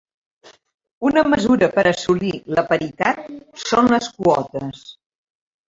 [1.09, 3.31] Una mesura per assolir la paritat
[3.67, 4.85] són les quotes.